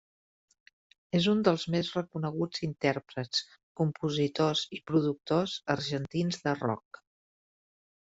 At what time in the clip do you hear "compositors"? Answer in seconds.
3.83-4.67